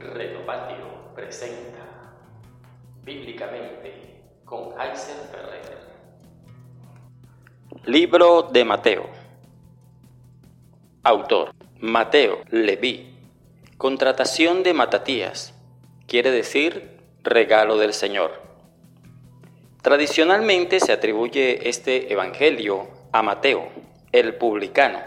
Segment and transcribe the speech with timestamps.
[0.00, 2.14] Retopatio presenta
[3.02, 5.76] Bíblicamente con Aysel Ferrer.
[7.84, 9.08] Libro de Mateo.
[11.02, 13.12] Autor Mateo Leví.
[13.76, 15.52] Contratación de Matatías.
[16.06, 18.40] Quiere decir regalo del Señor.
[19.82, 23.68] Tradicionalmente se atribuye este evangelio a Mateo,
[24.12, 25.00] el publicano,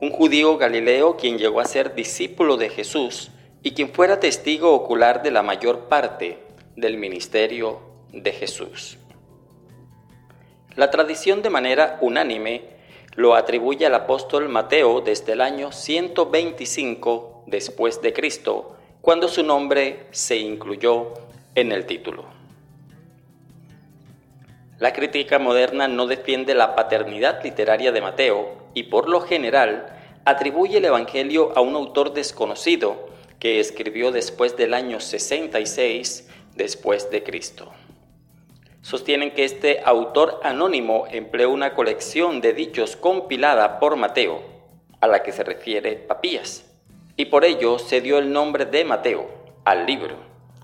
[0.00, 3.30] un judío galileo quien llegó a ser discípulo de Jesús
[3.64, 6.38] y quien fuera testigo ocular de la mayor parte
[6.76, 7.80] del ministerio
[8.12, 8.98] de Jesús.
[10.76, 12.74] La tradición de manera unánime
[13.14, 20.08] lo atribuye al apóstol Mateo desde el año 125 después de Cristo, cuando su nombre
[20.10, 21.14] se incluyó
[21.54, 22.26] en el título.
[24.78, 29.86] La crítica moderna no defiende la paternidad literaria de Mateo y por lo general
[30.26, 33.13] atribuye el Evangelio a un autor desconocido
[33.44, 37.70] que escribió después del año 66 después de Cristo.
[38.80, 44.42] Sostienen que este autor anónimo empleó una colección de dichos compilada por Mateo,
[44.98, 46.64] a la que se refiere Papías,
[47.18, 49.28] y por ello se dio el nombre de Mateo
[49.66, 50.16] al libro.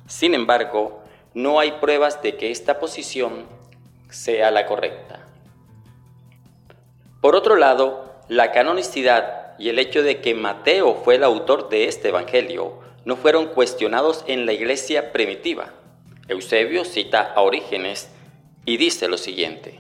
[0.06, 1.03] Sin embargo,
[1.34, 3.44] no hay pruebas de que esta posición
[4.09, 5.27] sea la correcta.
[7.20, 11.84] Por otro lado, la canonicidad y el hecho de que Mateo fue el autor de
[11.84, 15.75] este Evangelio no fueron cuestionados en la iglesia primitiva.
[16.28, 18.08] Eusebio cita a Orígenes
[18.64, 19.78] y dice lo siguiente.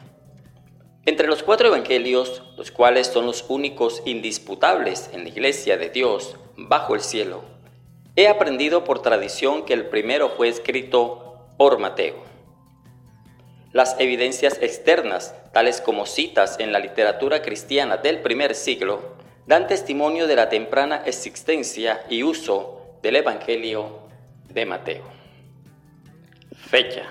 [1.06, 6.36] Entre los cuatro evangelios, los cuales son los únicos indisputables en la iglesia de Dios
[6.56, 7.42] bajo el cielo,
[8.16, 12.16] he aprendido por tradición que el primero fue escrito por Mateo.
[13.72, 19.18] Las evidencias externas, tales como citas en la literatura cristiana del primer siglo,
[19.50, 24.02] dan testimonio de la temprana existencia y uso del Evangelio
[24.48, 25.02] de Mateo.
[26.54, 27.02] Fecha.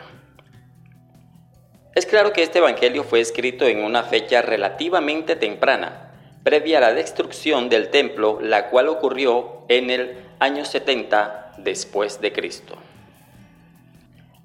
[1.93, 6.93] Es claro que este Evangelio fue escrito en una fecha relativamente temprana, previa a la
[6.93, 12.77] destrucción del templo, la cual ocurrió en el año 70 después de Cristo.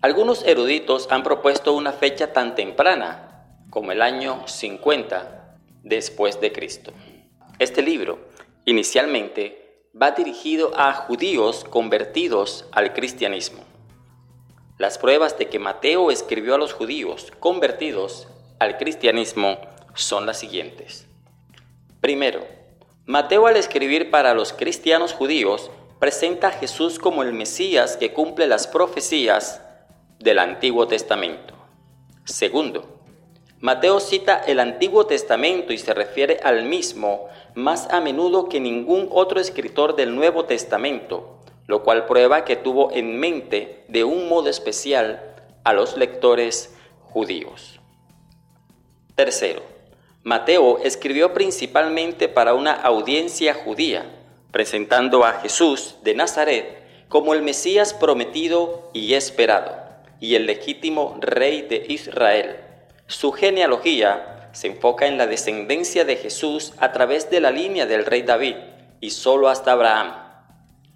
[0.01, 6.93] Algunos eruditos han propuesto una fecha tan temprana como el año 50 después de Cristo.
[7.61, 8.19] Este libro,
[8.65, 13.63] inicialmente, va dirigido a judíos convertidos al cristianismo.
[14.77, 18.27] Las pruebas de que Mateo escribió a los judíos convertidos
[18.59, 19.61] al cristianismo
[19.95, 21.07] son las siguientes.
[22.01, 22.45] Primero,
[23.07, 25.71] Mateo al escribir para los cristianos judíos
[26.01, 29.63] presenta a Jesús como el Mesías que cumple las profecías
[30.19, 31.55] del Antiguo Testamento.
[32.25, 32.94] Segundo,
[33.61, 39.09] Mateo cita el Antiguo Testamento y se refiere al mismo más a menudo que ningún
[39.11, 44.51] otro escritor del Nuevo Testamento, lo cual prueba que tuvo en mente de un modo
[44.51, 47.81] especial a los lectores judíos.
[49.15, 49.63] Tercero,
[50.25, 54.05] Mateo escribió principalmente para una audiencia judía,
[54.51, 59.77] presentando a Jesús de Nazaret como el Mesías prometido y esperado,
[60.21, 62.64] y el legítimo rey de Israel
[63.07, 68.07] su genealogía se enfoca en la descendencia de Jesús a través de la línea del
[68.07, 68.57] rey David
[69.01, 70.15] y solo hasta Abraham.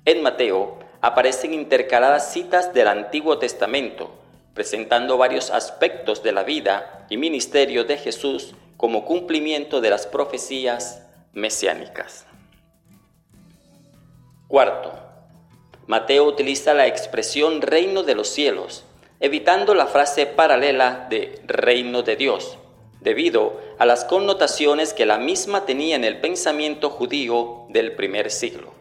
[0.05, 4.11] En Mateo aparecen intercaladas citas del Antiguo Testamento,
[4.55, 11.03] presentando varios aspectos de la vida y ministerio de Jesús como cumplimiento de las profecías
[11.33, 12.27] mesiánicas.
[14.47, 14.95] Cuarto,
[15.87, 18.85] Mateo utiliza la expresión reino de los cielos
[19.21, 22.59] evitando la frase paralela de reino de Dios,
[23.01, 28.73] debido a las connotaciones que la misma tenía en el pensamiento judío del primer siglo.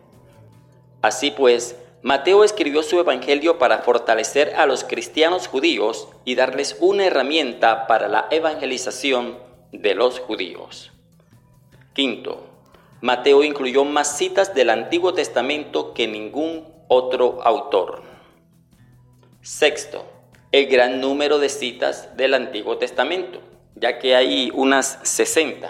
[1.02, 7.06] Así pues, Mateo escribió su Evangelio para fortalecer a los cristianos judíos y darles una
[7.06, 9.40] herramienta para la evangelización
[9.72, 10.92] de los judíos.
[11.94, 12.46] Quinto,
[13.02, 18.04] Mateo incluyó más citas del Antiguo Testamento que ningún otro autor.
[19.42, 20.06] Sexto,
[20.52, 23.42] el gran número de citas del Antiguo Testamento,
[23.76, 25.70] ya que hay unas 60.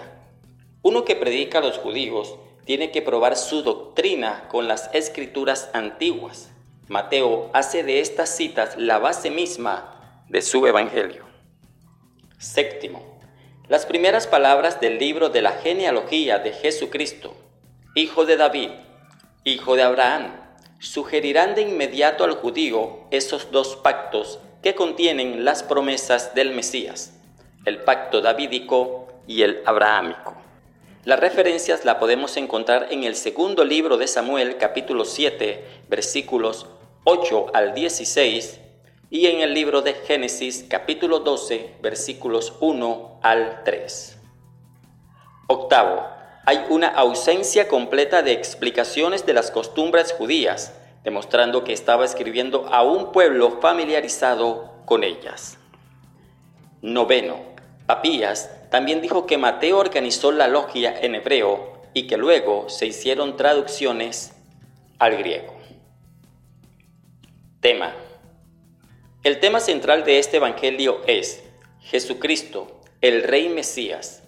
[0.82, 6.50] Uno que predica a los judíos tiene que probar su doctrina con las escrituras antiguas.
[6.86, 11.24] Mateo hace de estas citas la base misma de su evangelio.
[12.38, 13.18] Séptimo,
[13.68, 17.34] las primeras palabras del libro de la genealogía de Jesucristo,
[17.96, 18.70] hijo de David,
[19.42, 20.36] hijo de Abraham,
[20.78, 27.14] sugerirán de inmediato al judío esos dos pactos que contienen las promesas del Mesías,
[27.64, 30.34] el pacto davídico y el abrahámico.
[31.04, 36.66] Las referencias la podemos encontrar en el segundo libro de Samuel, capítulo 7, versículos
[37.04, 38.60] 8 al 16,
[39.10, 44.18] y en el libro de Génesis, capítulo 12, versículos 1 al 3.
[45.46, 46.06] Octavo,
[46.44, 50.77] hay una ausencia completa de explicaciones de las costumbres judías,
[51.08, 55.56] demostrando que estaba escribiendo a un pueblo familiarizado con ellas.
[56.82, 57.38] Noveno,
[57.86, 63.38] Papías también dijo que Mateo organizó la logia en hebreo y que luego se hicieron
[63.38, 64.34] traducciones
[64.98, 65.54] al griego.
[67.60, 67.94] Tema.
[69.22, 71.42] El tema central de este Evangelio es
[71.80, 74.24] Jesucristo, el Rey Mesías.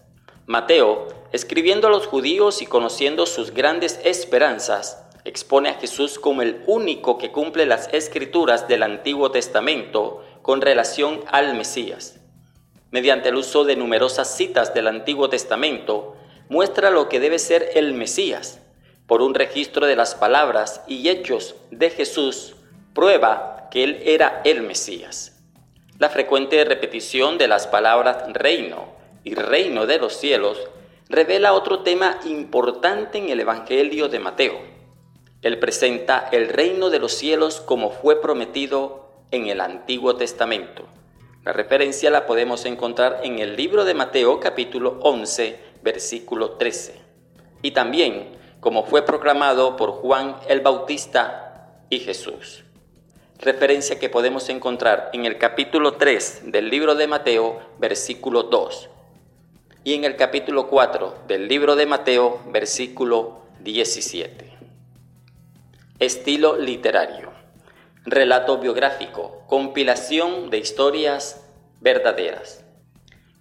[0.46, 6.62] Mateo, escribiendo a los judíos y conociendo sus grandes esperanzas, expone a Jesús como el
[6.66, 12.20] único que cumple las escrituras del Antiguo Testamento con relación al Mesías
[12.90, 16.16] mediante el uso de numerosas citas del Antiguo Testamento,
[16.48, 18.60] muestra lo que debe ser el Mesías.
[19.06, 22.56] Por un registro de las palabras y hechos de Jesús,
[22.94, 25.40] prueba que Él era el Mesías.
[25.98, 28.88] La frecuente repetición de las palabras reino
[29.22, 30.58] y reino de los cielos
[31.08, 34.69] revela otro tema importante en el Evangelio de Mateo.
[35.42, 40.84] Él presenta el reino de los cielos como fue prometido en el Antiguo Testamento.
[41.44, 47.00] La referencia la podemos encontrar en el libro de Mateo capítulo 11, versículo 13.
[47.62, 52.64] Y también como fue proclamado por Juan el Bautista y Jesús.
[53.38, 58.90] Referencia que podemos encontrar en el capítulo 3 del libro de Mateo, versículo 2.
[59.84, 64.49] Y en el capítulo 4 del libro de Mateo, versículo 17.
[66.00, 67.30] Estilo literario
[68.04, 71.44] relato biográfico, compilación de historias
[71.80, 72.64] verdaderas.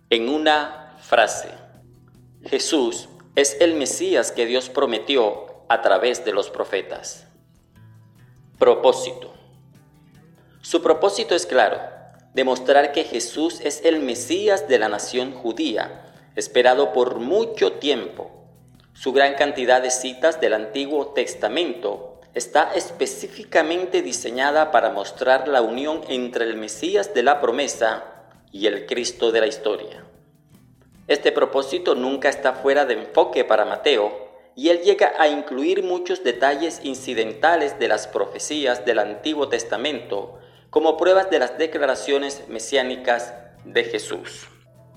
[0.09, 1.49] En una frase,
[2.43, 7.27] Jesús es el Mesías que Dios prometió a través de los profetas.
[8.57, 9.33] Propósito.
[10.61, 11.79] Su propósito es claro,
[12.33, 18.31] demostrar que Jesús es el Mesías de la nación judía, esperado por mucho tiempo.
[18.93, 26.01] Su gran cantidad de citas del Antiguo Testamento está específicamente diseñada para mostrar la unión
[26.07, 28.03] entre el Mesías de la promesa
[28.51, 30.05] y el Cristo de la historia.
[31.07, 36.23] Este propósito nunca está fuera de enfoque para Mateo y él llega a incluir muchos
[36.23, 40.37] detalles incidentales de las profecías del Antiguo Testamento
[40.69, 43.33] como pruebas de las declaraciones mesiánicas
[43.65, 44.47] de Jesús.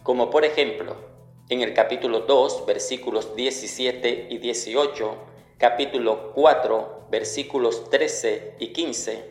[0.02, 0.96] Como por ejemplo,
[1.49, 5.31] en el capítulo 2, versículos 17 y 18,
[5.62, 9.25] capítulo 4, versículos 13 y 15,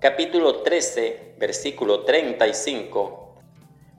[0.00, 3.36] capítulo 13, versículo 35,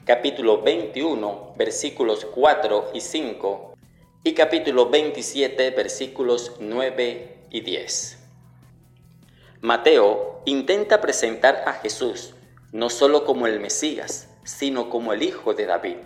[0.03, 3.73] capítulo 21, versículos 4 y 5,
[4.21, 8.17] y capítulo 27, versículos 9 y 10.
[9.61, 12.33] Mateo intenta presentar a Jesús
[12.73, 15.99] no solo como el Mesías, sino como el Hijo de David.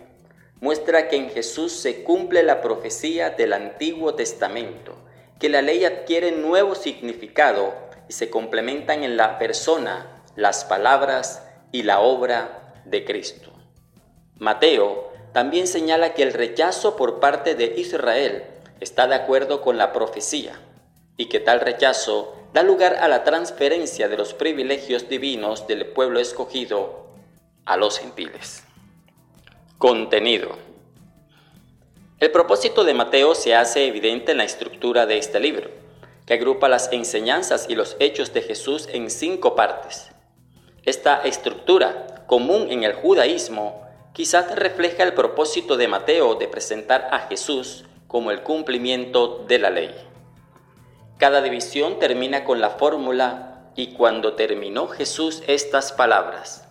[0.59, 4.95] Muestra que en Jesús se cumple la profecía del Antiguo Testamento
[5.41, 7.73] que la ley adquiere nuevo significado
[8.07, 13.51] y se complementan en la persona, las palabras y la obra de Cristo.
[14.37, 18.43] Mateo también señala que el rechazo por parte de Israel
[18.81, 20.61] está de acuerdo con la profecía
[21.17, 26.19] y que tal rechazo da lugar a la transferencia de los privilegios divinos del pueblo
[26.19, 27.07] escogido
[27.65, 28.63] a los gentiles.
[29.79, 30.70] Contenido.
[32.21, 35.71] El propósito de Mateo se hace evidente en la estructura de este libro,
[36.27, 40.11] que agrupa las enseñanzas y los hechos de Jesús en cinco partes.
[40.83, 47.21] Esta estructura, común en el judaísmo, quizás refleja el propósito de Mateo de presentar a
[47.21, 49.95] Jesús como el cumplimiento de la ley.
[51.17, 56.67] Cada división termina con la fórmula y cuando terminó Jesús estas palabras.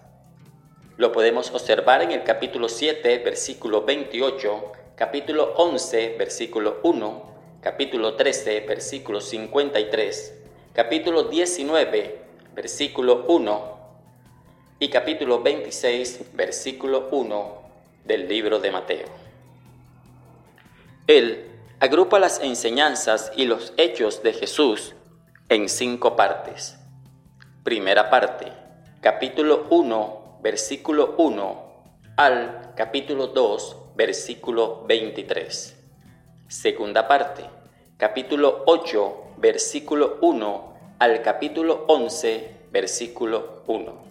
[0.97, 7.23] Lo podemos observar en el capítulo 7, versículo 28, capítulo 11, versículo 1,
[7.63, 10.35] capítulo 13, versículo 53,
[10.75, 12.19] capítulo 19,
[12.55, 13.79] versículo 1
[14.79, 17.63] y capítulo 26, versículo 1
[18.05, 19.07] del libro de Mateo.
[21.07, 21.47] Él
[21.81, 24.95] agrupa las enseñanzas y los hechos de Jesús
[25.49, 26.79] en cinco partes.
[27.65, 28.53] Primera parte,
[29.01, 31.71] capítulo 1, versículo 1
[32.19, 35.77] al capítulo 2, versículo 23.
[36.49, 37.45] Segunda parte,
[37.97, 44.05] capítulo 8, versículo 1 al capítulo 11, versículo 1.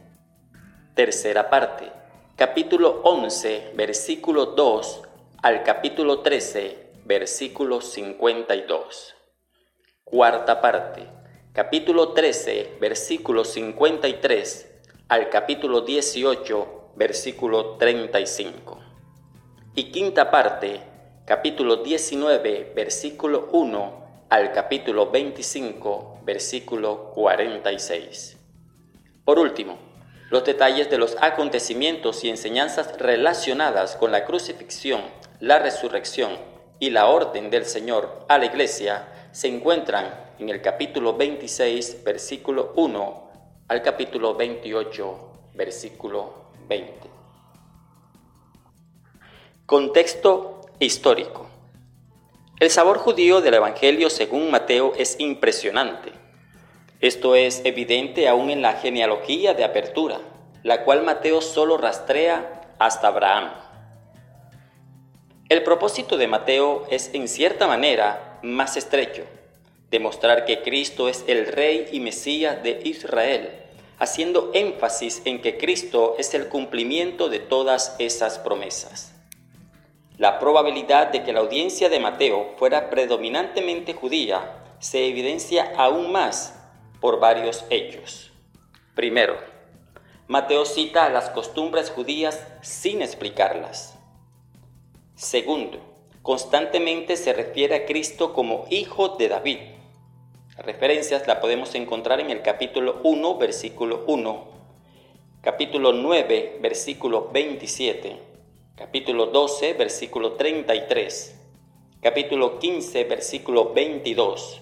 [0.96, 1.92] Tercera parte,
[2.36, 5.02] capítulo 11, versículo 2
[5.42, 9.16] al capítulo 13, versículo 52.
[10.04, 11.08] Cuarta parte,
[11.54, 18.89] capítulo 13, versículo 53 al capítulo 18, versículo 35.
[19.80, 20.82] Y quinta parte,
[21.24, 28.36] capítulo 19, versículo 1 al capítulo 25, versículo 46.
[29.24, 29.78] Por último,
[30.32, 35.00] los detalles de los acontecimientos y enseñanzas relacionadas con la crucifixión,
[35.40, 36.32] la resurrección
[36.82, 42.74] y la orden del Señor a la iglesia se encuentran en el capítulo 26, versículo
[42.76, 43.32] 1
[43.70, 47.19] al capítulo 28, versículo 20.
[49.70, 51.48] Contexto histórico.
[52.60, 56.12] El sabor judío del Evangelio según Mateo es impresionante.
[57.02, 60.22] Esto es evidente aún en la genealogía de apertura,
[60.64, 63.52] la cual Mateo solo rastrea hasta Abraham.
[65.50, 69.22] El propósito de Mateo es en cierta manera más estrecho,
[69.92, 73.52] demostrar que Cristo es el Rey y Mesías de Israel,
[74.00, 79.14] haciendo énfasis en que Cristo es el cumplimiento de todas esas promesas.
[80.20, 86.62] La probabilidad de que la audiencia de Mateo fuera predominantemente judía se evidencia aún más
[87.00, 88.30] por varios hechos.
[88.96, 89.38] Primero,
[90.28, 93.98] Mateo cita las costumbres judías sin explicarlas.
[95.16, 95.80] Segundo,
[96.22, 99.60] constantemente se refiere a Cristo como hijo de David.
[100.58, 104.48] Las referencias la podemos encontrar en el capítulo 1, versículo 1,
[105.42, 108.29] capítulo 9, versículo 27,
[108.80, 111.36] capítulo 12, versículo 33,
[112.02, 114.62] capítulo 15, versículo 22,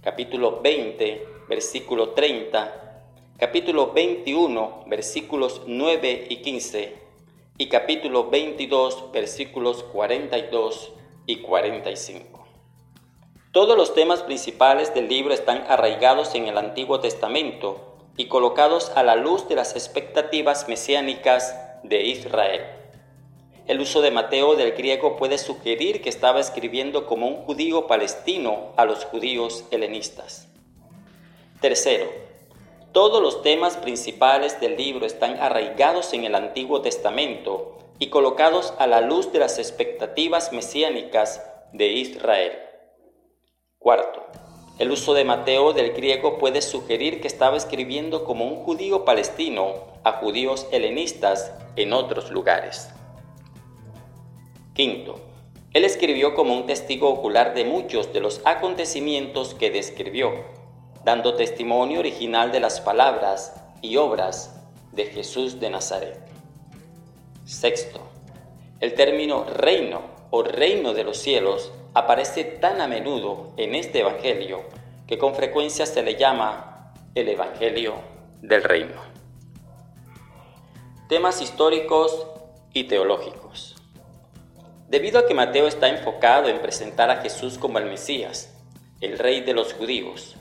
[0.00, 3.02] capítulo 20, versículo 30,
[3.36, 6.94] capítulo 21, versículos 9 y 15,
[7.58, 10.92] y capítulo 22, versículos 42
[11.26, 12.46] y 45.
[13.52, 19.02] Todos los temas principales del libro están arraigados en el Antiguo Testamento y colocados a
[19.02, 22.79] la luz de las expectativas mesiánicas de Israel.
[23.70, 28.72] El uso de Mateo del griego puede sugerir que estaba escribiendo como un judío palestino
[28.76, 30.48] a los judíos helenistas.
[31.60, 32.10] Tercero,
[32.90, 38.88] todos los temas principales del libro están arraigados en el Antiguo Testamento y colocados a
[38.88, 41.40] la luz de las expectativas mesiánicas
[41.72, 42.58] de Israel.
[43.78, 44.26] Cuarto,
[44.80, 49.74] el uso de Mateo del griego puede sugerir que estaba escribiendo como un judío palestino
[50.02, 52.88] a judíos helenistas en otros lugares.
[54.74, 55.20] Quinto,
[55.72, 60.32] él escribió como un testigo ocular de muchos de los acontecimientos que describió
[61.04, 64.60] dando testimonio original de las palabras y obras
[64.92, 66.18] de Jesús de Nazaret.
[67.44, 68.00] Sexto,
[68.80, 74.62] el término reino o reino de los cielos aparece tan a menudo en este Evangelio
[75.06, 77.94] que con frecuencia se le llama el Evangelio
[78.42, 79.00] del reino.
[81.08, 82.26] Temas históricos
[82.72, 83.79] y teológicos.
[84.90, 88.52] Debido a que Mateo está enfocado en presentar a Jesús como el Mesías,
[89.00, 90.34] el rey de los judíos,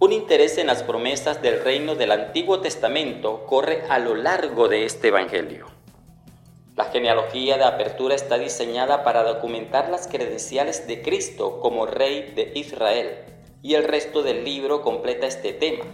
[0.00, 4.86] un interés en las promesas del reino del Antiguo Testamento corre a lo largo de
[4.86, 5.68] este Evangelio.
[6.74, 12.50] La genealogía de apertura está diseñada para documentar las credenciales de Cristo como Rey de
[12.56, 13.18] Israel,
[13.62, 15.84] y el resto del libro completa este tema.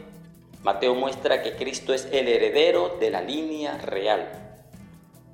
[0.62, 4.56] Mateo muestra que Cristo es el heredero de la línea real.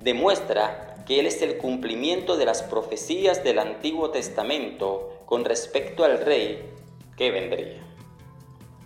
[0.01, 6.19] Demuestra que Él es el cumplimiento de las profecías del Antiguo Testamento con respecto al
[6.19, 6.71] Rey
[7.17, 7.85] que vendría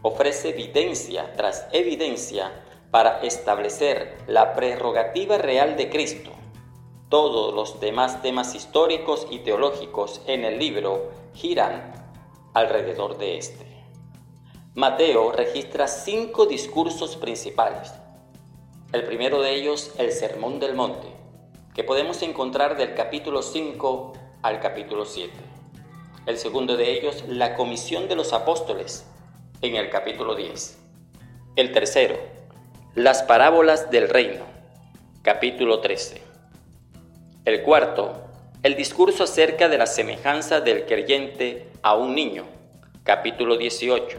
[0.01, 2.51] ofrece evidencia tras evidencia
[2.91, 6.31] para establecer la prerrogativa real de Cristo.
[7.09, 11.93] Todos los demás temas históricos y teológicos en el libro giran
[12.53, 13.65] alrededor de este.
[14.73, 17.93] Mateo registra cinco discursos principales.
[18.93, 21.07] El primero de ellos, el Sermón del Monte,
[21.79, 25.31] que podemos encontrar del capítulo 5 al capítulo 7.
[26.25, 29.05] El segundo de ellos, la Comisión de los Apóstoles,
[29.61, 30.77] en el capítulo 10.
[31.55, 32.17] El tercero,
[32.95, 34.43] las parábolas del reino,
[35.21, 36.21] capítulo 13.
[37.45, 38.25] El cuarto,
[38.61, 42.43] el discurso acerca de la semejanza del creyente a un niño,
[43.05, 44.17] capítulo 18.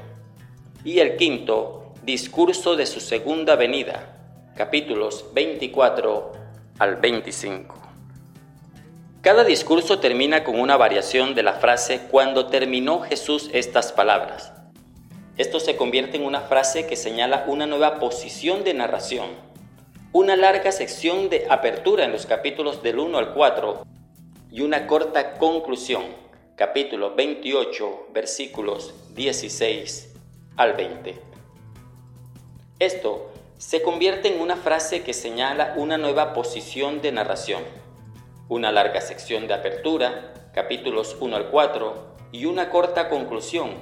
[0.85, 4.17] Y el quinto, discurso de su segunda venida,
[4.57, 6.41] capítulos 24
[6.81, 7.77] al 25.
[9.21, 14.55] Cada discurso termina con una variación de la frase cuando terminó Jesús estas palabras.
[15.37, 19.27] Esto se convierte en una frase que señala una nueva posición de narración,
[20.13, 23.87] una larga sección de apertura en los capítulos del 1 al 4
[24.51, 26.05] y una corta conclusión,
[26.57, 30.15] capítulo 28, versículos 16
[30.57, 31.21] al 20.
[32.79, 33.30] Esto
[33.61, 37.63] se convierte en una frase que señala una nueva posición de narración,
[38.49, 43.73] una larga sección de apertura, capítulos 1 al 4, y una corta conclusión,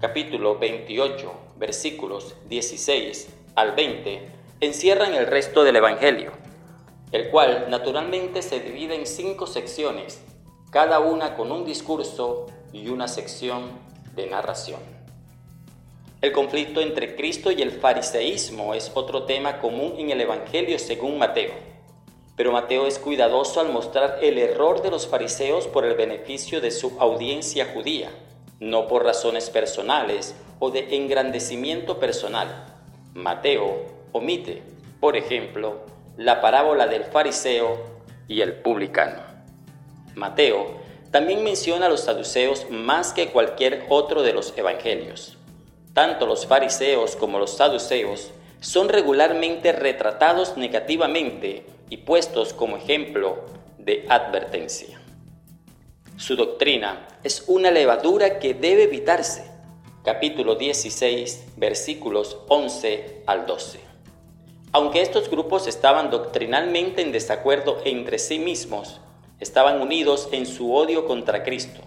[0.00, 6.32] capítulo 28, versículos 16 al 20, encierran el resto del Evangelio,
[7.12, 10.22] el cual naturalmente se divide en cinco secciones,
[10.70, 13.72] cada una con un discurso y una sección
[14.14, 15.01] de narración.
[16.22, 21.18] El conflicto entre Cristo y el fariseísmo es otro tema común en el Evangelio según
[21.18, 21.50] Mateo.
[22.36, 26.70] Pero Mateo es cuidadoso al mostrar el error de los fariseos por el beneficio de
[26.70, 28.12] su audiencia judía,
[28.60, 32.66] no por razones personales o de engrandecimiento personal.
[33.14, 34.62] Mateo omite,
[35.00, 35.80] por ejemplo,
[36.16, 37.82] la parábola del fariseo
[38.28, 39.24] y el publicano.
[40.14, 40.76] Mateo
[41.10, 45.36] también menciona a los saduceos más que cualquier otro de los evangelios.
[45.92, 48.30] Tanto los fariseos como los saduceos
[48.60, 53.44] son regularmente retratados negativamente y puestos como ejemplo
[53.78, 55.00] de advertencia.
[56.16, 59.50] Su doctrina es una levadura que debe evitarse.
[60.04, 63.80] Capítulo 16, versículos 11 al 12.
[64.72, 69.00] Aunque estos grupos estaban doctrinalmente en desacuerdo entre sí mismos,
[69.40, 71.82] estaban unidos en su odio contra Cristo.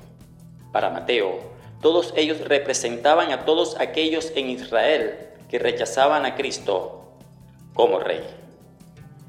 [0.71, 1.39] Para Mateo,
[1.81, 7.05] todos ellos representaban a todos aquellos en Israel que rechazaban a Cristo
[7.73, 8.23] como rey.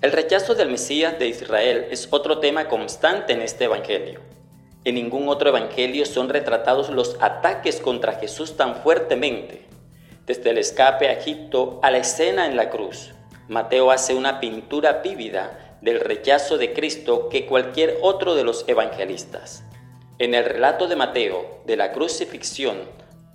[0.02, 4.20] El rechazo del Mesías de Israel es otro tema constante en este Evangelio.
[4.84, 9.66] En ningún otro Evangelio son retratados los ataques contra Jesús tan fuertemente.
[10.26, 13.12] Desde el escape a Egipto a la escena en la cruz,
[13.48, 19.64] Mateo hace una pintura vívida del rechazo de Cristo que cualquier otro de los evangelistas.
[20.18, 22.78] En el relato de Mateo de la crucifixión,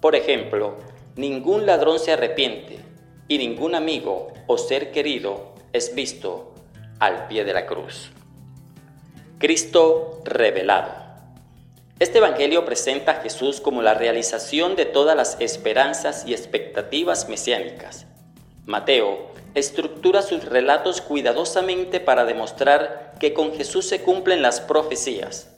[0.01, 0.77] por ejemplo,
[1.15, 2.79] ningún ladrón se arrepiente
[3.27, 6.55] y ningún amigo o ser querido es visto
[7.00, 8.09] al pie de la cruz.
[9.37, 10.91] Cristo revelado.
[12.00, 18.07] Este Evangelio presenta a Jesús como la realización de todas las esperanzas y expectativas mesiánicas.
[18.65, 25.51] Mateo estructura sus relatos cuidadosamente para demostrar que con Jesús se cumplen las profecías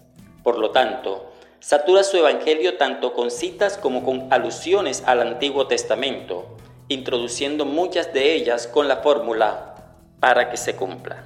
[0.44, 6.58] por lo tanto, satura su Evangelio tanto con citas como con alusiones al Antiguo Testamento,
[6.90, 9.76] introduciendo muchas de ellas con la fórmula
[10.20, 11.24] para que se cumpla.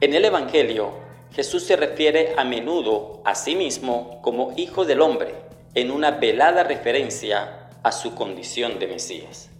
[0.00, 0.92] En el Evangelio,
[1.34, 5.34] Jesús se refiere a menudo a sí mismo como Hijo del Hombre,
[5.74, 9.50] en una velada referencia a su condición de Mesías.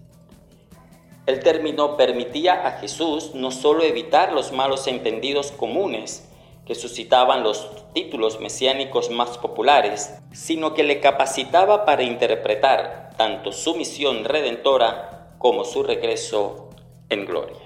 [1.27, 6.27] El término permitía a Jesús no solo evitar los malos entendidos comunes,
[6.67, 13.77] que suscitaban los títulos mesiánicos más populares, sino que le capacitaba para interpretar tanto su
[13.77, 16.71] misión redentora como su regreso
[17.09, 17.57] en gloria.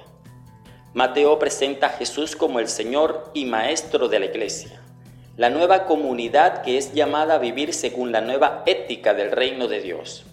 [0.93, 4.83] Mateo presenta a Jesús como el Señor y Maestro de la Iglesia,
[5.37, 9.81] la nueva comunidad que es llamada a vivir según la nueva ética del reino de
[9.81, 10.27] Dios.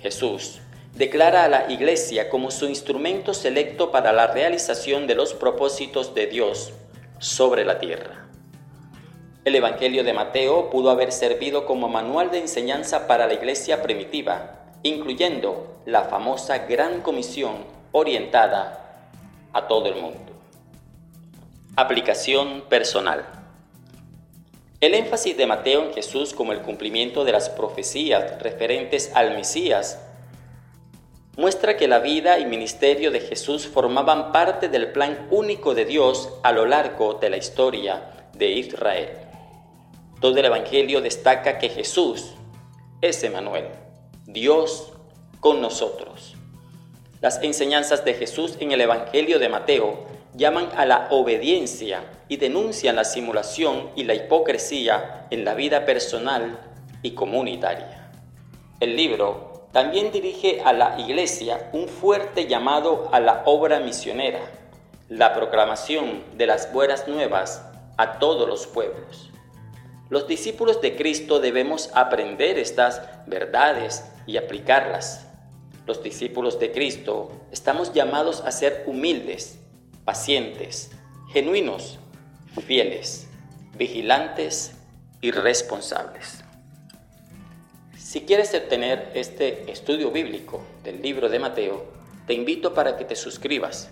[0.00, 0.60] Jesús
[0.94, 6.26] declara a la Iglesia como su instrumento selecto para la realización de los propósitos de
[6.26, 6.72] Dios
[7.18, 8.26] sobre la tierra.
[9.44, 14.56] El Evangelio de Mateo pudo haber servido como manual de enseñanza para la iglesia primitiva,
[14.82, 19.08] incluyendo la famosa Gran Comisión orientada
[19.52, 20.32] a todo el mundo.
[21.76, 23.24] Aplicación personal.
[24.80, 29.98] El énfasis de Mateo en Jesús como el cumplimiento de las profecías referentes al Mesías
[31.38, 36.30] muestra que la vida y ministerio de Jesús formaban parte del plan único de Dios
[36.42, 39.10] a lo largo de la historia de Israel.
[40.20, 42.34] Todo el Evangelio destaca que Jesús
[43.00, 43.66] es Emanuel,
[44.26, 44.92] Dios
[45.38, 46.34] con nosotros.
[47.20, 52.96] Las enseñanzas de Jesús en el Evangelio de Mateo llaman a la obediencia y denuncian
[52.96, 56.58] la simulación y la hipocresía en la vida personal
[57.04, 58.10] y comunitaria.
[58.80, 64.40] El libro también dirige a la Iglesia un fuerte llamado a la obra misionera,
[65.08, 67.64] la proclamación de las buenas nuevas
[67.96, 69.30] a todos los pueblos.
[70.08, 75.26] Los discípulos de Cristo debemos aprender estas verdades y aplicarlas.
[75.86, 79.58] Los discípulos de Cristo estamos llamados a ser humildes,
[80.06, 80.90] pacientes,
[81.30, 81.98] genuinos,
[82.66, 83.28] fieles,
[83.76, 84.72] vigilantes
[85.20, 86.42] y responsables.
[88.08, 91.84] Si quieres obtener este estudio bíblico del libro de Mateo,
[92.26, 93.90] te invito para que te suscribas,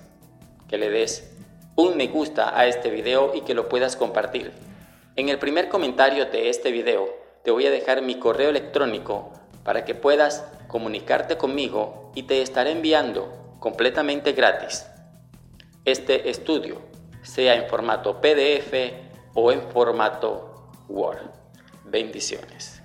[0.68, 1.34] que le des
[1.74, 4.52] un me gusta a este video y que lo puedas compartir.
[5.16, 9.84] En el primer comentario de este video te voy a dejar mi correo electrónico para
[9.84, 14.86] que puedas comunicarte conmigo y te estaré enviando completamente gratis
[15.84, 16.80] este estudio,
[17.20, 18.94] sea en formato PDF
[19.34, 21.28] o en formato Word.
[21.84, 22.75] Bendiciones.